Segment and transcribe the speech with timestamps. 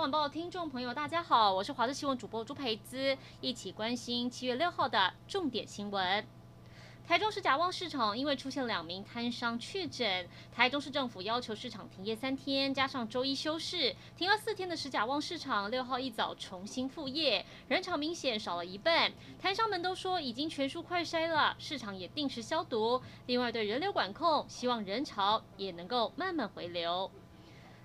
[0.00, 6.26] 晚报听众朋友，大家好，我是华视新闻主播朱培姿，一起关心七月六号的重点新闻。
[7.06, 19.12] 台中市甲旺市场因为出现两名摊商确诊，台中市政府要求市场停业三天，加上周一休市，停了四天的石甲旺市场六号一早重新复业，人潮明显少了一半。
[19.38, 23.02] 摊商们都说已经全数快筛了，市场也定时消毒。
[23.26, 27.10] 另外对人流管控，希望人潮也能够慢慢回流。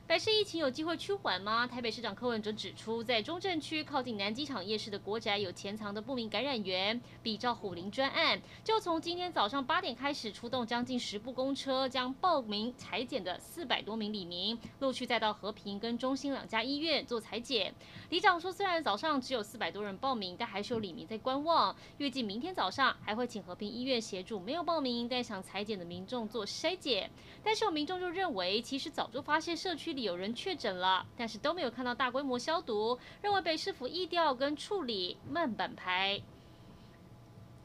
[0.07, 1.65] 百市疫情有机会趋缓吗？
[1.65, 7.01] 台北市长柯文哲指出，在中正区靠近南机场夜市的国宅有潜藏的不明感染源。
[7.23, 17.73] 比照虎林专案，就从今天早上八点开始出动将近十部公车，将报名裁检的四百多名里民陆续再到和平跟中心两家医院做裁检。
[18.11, 21.75] 里长说，虽然早上只有四百多人报名，但还是有里民在观望。
[21.97, 27.09] 预计明天早上还会请和平医院协助没有报名但想裁检的民众做筛检。
[27.43, 36.21] 但是有民众就认为，其实早就发现社区里有人确诊了，但是都没有看到大规模消毒，认为北市府疫调跟处理慢半拍。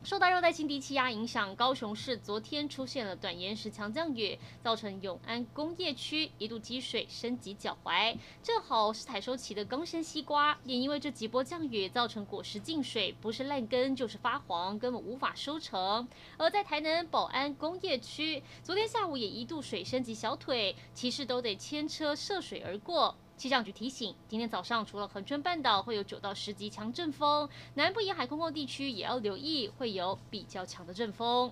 [0.03, 8.17] 受到热带性低气压影响，高雄市昨天出现了短延时强降雨，造成永安工业区一度积水升级脚踝。
[8.43, 16.09] 正好是采收期的冈山西瓜，也因为这几波降雨，造成果实进水，不是烂根就是发黄，根本无法收成。
[16.39, 23.15] 而在台南宝安工业区，昨天下午也一度水深及小腿，骑士都得牵车涉水而过。
[23.41, 31.51] 气象局提醒，今天早上除了恒春半岛会有九到十级强阵风，南部沿海空旷地区也要留意会有比较强的阵风。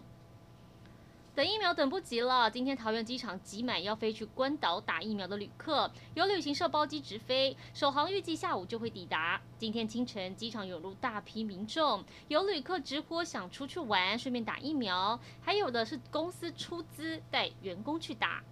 [1.34, 9.40] 等疫苗等不及了，今天桃园机场挤满要飞去关岛打疫苗的旅客，有旅行社包机直飞，首航预计下午就会抵达。
[9.56, 18.44] 今天清晨机场涌入大批民众，有旅客直呼想出去玩，顺便打疫苗，还有的是公司出资带员工去打。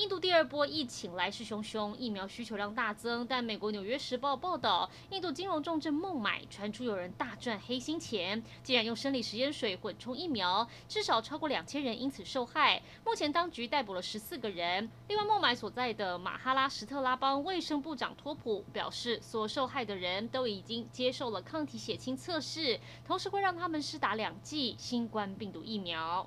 [0.00, 3.26] 印度第二波疫情来势汹汹，疫苗需求量大增。
[3.26, 12.80] 但美国《纽约时报》报道，印度金融重镇孟买传出有人大赚黑心钱，竟然用生理食盐水混充疫苗，至少超过两千人因此受害。
[13.04, 14.90] 目前当局逮捕了十四个人。
[15.08, 26.26] 另外，孟买所在的马哈拉什特拉邦卫生部长托普表示，所受害的人都已经接受了抗体血清测试，同时会让他们施打两剂新冠病毒疫苗。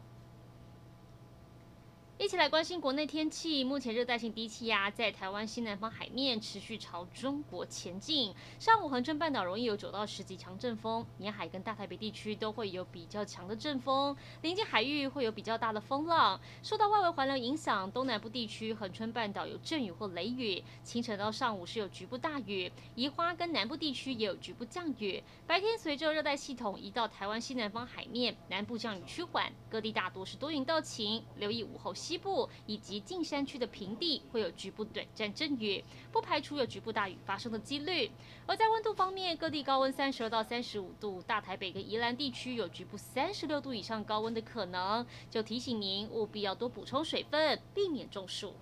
[2.23, 3.66] 一起来关心国内天气。
[3.66, 8.34] 目前热带性低气压在台湾西南方海面持续朝中国前进。
[8.57, 16.39] 上午恒春半岛容易有九到十级强阵风，沿海跟大台北地区都会有比较强的阵风，临近海域会有比较大的风浪。
[16.63, 22.72] 受到外围环流影响，东南部地区恒春半岛有阵雨或雷雨，清晨到上午是有局部大雨。
[22.95, 25.22] 宜花跟南部地区也有局部降雨。
[25.45, 32.12] 白天随着热带系统移到台湾西南方海面，南部降雨趋缓，各地大多是多云到晴，留意午后西。
[32.13, 38.12] 西部以及近山区的平地会有局部短暂阵雨，不排除有局部大雨发生的几率。
[38.46, 48.53] 而在温度方面，各地高温三十二到三十五度，大台北跟宜兰地区有局部三十六度以上高温的可能，就提醒您务必要多补充水分，避免中暑。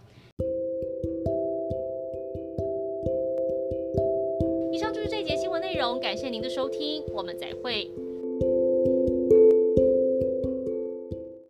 [4.71, 7.91] 以上就是这节新闻内容，感谢您的收听，我们再会。